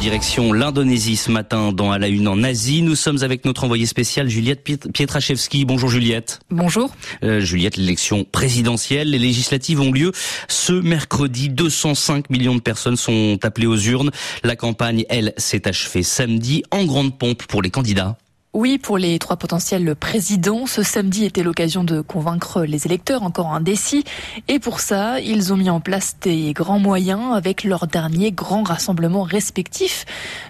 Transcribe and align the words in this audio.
direction 0.00 0.54
l'Indonésie 0.54 1.16
ce 1.16 1.30
matin 1.30 1.72
dans 1.72 1.92
À 1.92 1.98
la 1.98 2.08
Une 2.08 2.26
en 2.26 2.42
Asie. 2.42 2.80
Nous 2.80 2.94
sommes 2.94 3.22
avec 3.22 3.44
notre 3.44 3.64
envoyée 3.64 3.84
spéciale 3.84 4.30
Juliette 4.30 4.64
Pietraszewski. 4.64 5.66
Bonjour 5.66 5.90
Juliette. 5.90 6.40
Bonjour. 6.50 6.90
Euh, 7.22 7.40
Juliette, 7.40 7.76
l'élection 7.76 8.24
présidentielle, 8.24 9.10
les 9.10 9.18
législatives 9.18 9.78
ont 9.78 9.92
lieu 9.92 10.12
ce 10.48 10.72
mercredi. 10.72 11.50
205 11.50 12.30
millions 12.30 12.54
de 12.54 12.60
personnes 12.60 12.96
sont 12.96 13.38
appelées 13.42 13.66
aux 13.66 13.76
urnes. 13.76 14.10
La 14.42 14.56
campagne, 14.56 15.04
elle, 15.10 15.34
s'est 15.36 15.68
achevée 15.68 16.02
samedi 16.02 16.62
en 16.70 16.84
grande 16.84 17.18
pompe 17.18 17.42
pour 17.42 17.60
les 17.60 17.70
candidats. 17.70 18.16
Oui, 18.52 18.78
pour 18.78 18.98
les 18.98 19.20
trois 19.20 19.36
potentiels 19.36 19.94
présidents, 19.94 20.66
ce 20.66 20.82
samedi 20.82 21.24
était 21.24 21.44
l'occasion 21.44 21.84
de 21.84 22.00
convaincre 22.00 22.64
les 22.64 22.84
électeurs 22.84 23.22
encore 23.22 23.54
indécis. 23.54 24.02
Et 24.48 24.58
pour 24.58 24.80
ça, 24.80 25.20
ils 25.20 25.52
ont 25.52 25.56
mis 25.56 25.70
en 25.70 25.78
place 25.78 26.16
des 26.20 26.52
grands 26.52 26.80
moyens 26.80 27.32
avec 27.32 27.62
leurs 27.62 27.86
derniers 27.86 28.32
grands 28.32 28.64
rassemblements 28.64 29.22
respectifs. 29.22 30.04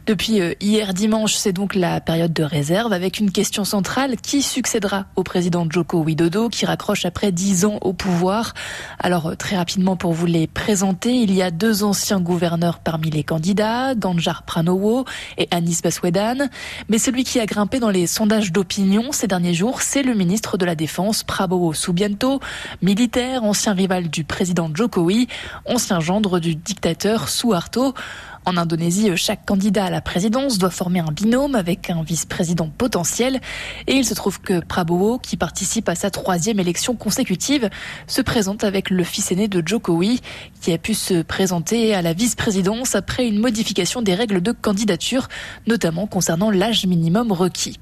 Depuis 0.06 0.40
euh, 0.40 0.54
hier 0.62 0.94
dimanche, 0.94 1.34
c'est 1.34 1.52
donc 1.52 1.74
la 1.74 2.00
période 2.00 2.32
de 2.32 2.42
réserve 2.42 2.94
avec 2.94 3.20
une 3.20 3.30
question 3.30 3.64
centrale. 3.64 4.16
Qui 4.16 4.40
succédera 4.40 5.04
au 5.14 5.22
président 5.22 5.66
Joko 5.68 6.02
Widodo 6.02 6.48
qui 6.48 6.64
raccroche 6.64 7.04
après 7.04 7.32
dix 7.32 7.66
ans 7.66 7.76
au 7.82 7.92
pouvoir 7.92 8.54
Alors, 8.98 9.26
euh, 9.26 9.34
très 9.34 9.56
rapidement 9.56 9.96
pour 9.96 10.14
vous 10.14 10.24
les 10.24 10.46
présenter, 10.46 11.12
il 11.12 11.34
y 11.34 11.42
a 11.42 11.50
deux 11.50 11.84
anciens 11.84 12.20
gouverneurs 12.20 12.78
parmi 12.78 13.10
les 13.10 13.24
candidats, 13.24 13.94
Ganjar 13.94 14.44
Pranowo 14.44 15.04
et 15.36 15.48
Anis 15.50 15.82
Baswedan. 15.82 16.48
Mais 16.88 16.96
celui 16.96 17.24
qui 17.24 17.38
a 17.38 17.44
grimpé 17.44 17.78
dans 17.78 17.89
les 17.90 18.06
sondages 18.06 18.52
d'opinion 18.52 19.12
ces 19.12 19.26
derniers 19.26 19.54
jours, 19.54 19.82
c'est 19.82 20.02
le 20.02 20.14
ministre 20.14 20.56
de 20.56 20.64
la 20.64 20.74
Défense, 20.74 21.22
Prabowo 21.22 21.72
Subianto, 21.72 22.40
militaire, 22.82 23.44
ancien 23.44 23.72
rival 23.72 24.08
du 24.08 24.24
président 24.24 24.70
Jokowi, 24.72 25.28
ancien 25.66 26.00
gendre 26.00 26.38
du 26.38 26.54
dictateur 26.54 27.28
Suharto. 27.28 27.94
En 28.46 28.56
Indonésie, 28.56 29.10
chaque 29.16 29.44
candidat 29.44 29.84
à 29.84 29.90
la 29.90 30.00
présidence 30.00 30.56
doit 30.56 30.70
former 30.70 31.00
un 31.00 31.12
binôme 31.12 31.54
avec 31.54 31.90
un 31.90 32.02
vice-président 32.02 32.70
potentiel. 32.78 33.38
Et 33.86 33.94
il 33.94 34.04
se 34.06 34.14
trouve 34.14 34.40
que 34.40 34.60
Prabowo, 34.60 35.18
qui 35.18 35.36
participe 35.36 35.90
à 35.90 35.94
sa 35.94 36.10
troisième 36.10 36.58
élection 36.58 36.96
consécutive, 36.96 37.68
se 38.06 38.22
présente 38.22 38.64
avec 38.64 38.88
le 38.88 39.04
fils 39.04 39.30
aîné 39.30 39.46
de 39.46 39.62
Jokowi, 39.64 40.20
qui 40.62 40.72
a 40.72 40.78
pu 40.78 40.94
se 40.94 41.20
présenter 41.20 41.94
à 41.94 42.00
la 42.00 42.14
vice-présidence 42.14 42.94
après 42.94 43.26
une 43.26 43.38
modification 43.38 44.00
des 44.00 44.14
règles 44.14 44.40
de 44.40 44.52
candidature, 44.52 45.28
notamment 45.66 46.06
concernant 46.06 46.50
l'âge 46.50 46.86
minimum 46.86 47.32
requis. 47.32 47.78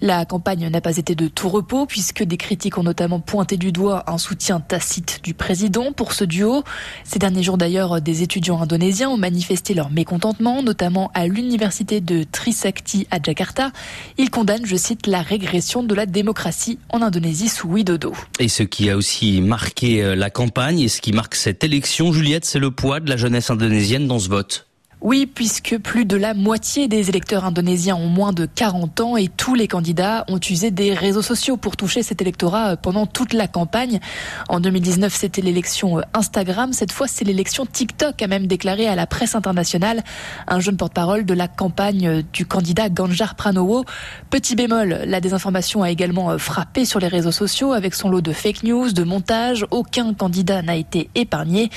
La 0.00 0.26
campagne 0.26 0.68
n'a 0.68 0.80
pas 0.80 0.98
été 0.98 1.14
de 1.14 1.28
tout 1.28 1.48
repos 1.48 1.86
puisque 1.86 2.22
des 2.22 2.36
critiques 2.36 2.76
ont 2.76 2.82
notamment 2.82 3.20
pointé 3.20 3.56
du 3.56 3.72
doigt 3.72 4.04
un 4.06 4.18
soutien 4.18 4.60
tacite 4.60 5.20
du 5.22 5.32
président 5.32 5.92
pour 5.92 6.12
ce 6.12 6.24
duo. 6.24 6.62
Ces 7.04 7.18
derniers 7.18 7.42
jours 7.42 7.56
d'ailleurs, 7.56 8.02
des 8.02 8.22
étudiants 8.22 8.60
indonésiens 8.60 9.08
ont 9.08 9.16
manifesté 9.16 9.72
leur 9.72 9.90
mécontentement, 9.90 10.03
notamment 10.62 11.10
à 11.14 11.26
l'université 11.26 12.00
de 12.00 12.24
Trisakti 12.24 13.06
à 13.10 13.18
Jakarta. 13.22 13.72
Ils 14.18 14.30
condamnent, 14.30 14.66
je 14.66 14.76
cite, 14.76 15.06
la 15.06 15.22
régression 15.22 15.82
de 15.82 15.94
la 15.94 16.06
démocratie 16.06 16.78
en 16.90 17.02
Indonésie 17.02 17.48
sous 17.48 17.68
Widodo. 17.68 18.12
Et 18.38 18.48
ce 18.48 18.62
qui 18.62 18.90
a 18.90 18.96
aussi 18.96 19.40
marqué 19.40 20.02
euh, 20.02 20.14
la 20.14 20.30
campagne 20.30 20.80
et 20.80 20.88
ce 20.88 21.00
qui 21.00 21.12
marque 21.12 21.34
cette 21.34 21.64
élection, 21.64 22.12
Juliette, 22.12 22.44
c'est 22.44 22.58
le 22.58 22.70
poids 22.70 23.00
de 23.00 23.08
la 23.08 23.16
jeunesse 23.16 23.50
indonésienne 23.50 24.06
dans 24.06 24.18
ce 24.18 24.28
vote. 24.28 24.66
Oui, 25.04 25.26
puisque 25.26 25.76
plus 25.76 26.06
de 26.06 26.16
la 26.16 26.32
moitié 26.32 26.88
des 26.88 27.10
électeurs 27.10 27.44
indonésiens 27.44 27.94
ont 27.94 28.08
moins 28.08 28.32
de 28.32 28.46
40 28.46 29.00
ans 29.00 29.16
et 29.18 29.28
tous 29.28 29.54
les 29.54 29.68
candidats 29.68 30.24
ont 30.28 30.40
usé 30.40 30.70
des 30.70 30.94
réseaux 30.94 31.20
sociaux 31.20 31.58
pour 31.58 31.76
toucher 31.76 32.02
cet 32.02 32.22
électorat 32.22 32.70
euh, 32.70 32.76
pendant 32.76 33.04
toute 33.04 33.34
la 33.34 33.46
campagne. 33.46 34.00
En 34.48 34.60
2019, 34.60 35.14
c'était 35.14 35.42
l'élection 35.42 35.98
euh, 35.98 36.02
Instagram. 36.14 36.72
Cette 36.72 36.90
fois, 36.90 37.06
c'est 37.06 37.26
l'élection 37.26 37.66
TikTok, 37.66 38.22
a 38.22 38.26
même 38.28 38.46
déclaré 38.46 38.88
à 38.88 38.94
la 38.94 39.06
presse 39.06 39.34
internationale 39.34 40.02
un 40.48 40.58
jeune 40.58 40.78
porte-parole 40.78 41.26
de 41.26 41.34
la 41.34 41.48
campagne 41.48 42.08
euh, 42.08 42.22
du 42.32 42.46
candidat 42.46 42.88
Ganjar 42.88 43.34
Pranowo. 43.34 43.84
Petit 44.30 44.56
bémol, 44.56 45.02
la 45.04 45.20
désinformation 45.20 45.82
a 45.82 45.90
également 45.90 46.38
frappé 46.38 46.86
sur 46.86 46.98
les 46.98 47.08
réseaux 47.08 47.30
sociaux 47.30 47.74
avec 47.74 47.92
son 47.92 48.08
lot 48.08 48.22
de 48.22 48.32
fake 48.32 48.62
news, 48.62 48.90
de 48.90 49.04
montage. 49.04 49.66
Aucun 49.70 50.14
candidat 50.14 50.62
n'a 50.62 50.76
été 50.76 51.10
épargné. 51.14 51.68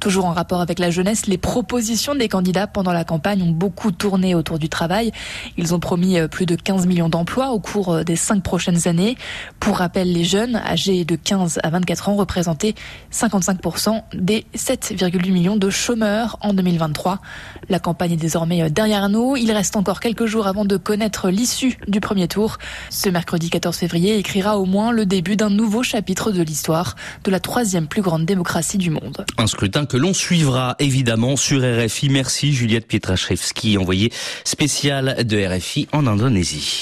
Toujours 0.00 0.24
en 0.24 0.32
rapport 0.32 0.62
avec 0.62 0.78
la 0.78 0.90
jeunesse, 0.90 1.26
les 1.26 1.36
propositions 1.36 2.14
des 2.14 2.28
candidats 2.28 2.69
pendant 2.72 2.92
la 2.92 3.04
campagne 3.04 3.42
ont 3.42 3.50
beaucoup 3.50 3.92
tourné 3.92 4.34
autour 4.34 4.58
du 4.58 4.68
travail. 4.68 5.12
Ils 5.56 5.74
ont 5.74 5.80
promis 5.80 6.18
euh, 6.18 6.28
plus 6.28 6.46
de 6.46 6.56
15 6.56 6.86
millions 6.86 7.08
d'emplois 7.08 7.50
au 7.50 7.60
cours 7.60 7.92
euh, 7.92 8.04
des 8.04 8.16
cinq 8.16 8.42
prochaines 8.42 8.88
années. 8.88 9.16
Pour 9.58 9.78
rappel, 9.78 10.12
les 10.12 10.24
jeunes 10.24 10.56
âgés 10.56 11.04
de 11.04 11.16
15 11.16 11.60
à 11.62 11.70
24 11.70 12.08
ans 12.08 12.16
représentaient 12.16 12.74
55% 13.12 14.02
des 14.14 14.46
7,8 14.56 15.32
millions 15.32 15.56
de 15.56 15.70
chômeurs 15.70 16.38
en 16.40 16.54
2023. 16.54 17.20
La 17.68 17.78
campagne 17.78 18.12
est 18.12 18.16
désormais 18.16 18.62
euh, 18.62 18.68
derrière 18.68 19.08
nous. 19.08 19.36
Il 19.36 19.50
reste 19.52 19.76
encore 19.76 20.00
quelques 20.00 20.26
jours 20.26 20.46
avant 20.46 20.64
de 20.64 20.76
connaître 20.76 21.30
l'issue 21.30 21.78
du 21.88 22.00
premier 22.00 22.28
tour. 22.28 22.58
Ce 22.90 23.08
mercredi 23.08 23.50
14 23.50 23.76
février 23.76 24.18
écrira 24.18 24.58
au 24.58 24.64
moins 24.64 24.92
le 24.92 25.06
début 25.06 25.36
d'un 25.36 25.50
nouveau 25.50 25.82
chapitre 25.82 26.32
de 26.32 26.42
l'histoire 26.42 26.96
de 27.24 27.30
la 27.30 27.40
troisième 27.40 27.86
plus 27.86 28.02
grande 28.02 28.24
démocratie 28.24 28.78
du 28.78 28.90
monde. 28.90 29.24
Un 29.38 29.46
scrutin 29.46 29.86
que 29.86 29.96
l'on 29.96 30.14
suivra 30.14 30.76
évidemment 30.78 31.36
sur 31.36 31.60
RFI. 31.60 32.08
Merci 32.08 32.52
Juliette 32.60 32.86
Pietraszewski, 32.86 33.78
envoyée 33.78 34.12
spéciale 34.44 35.24
de 35.24 35.42
RFI 35.42 35.88
en 35.92 36.06
Indonésie. 36.06 36.78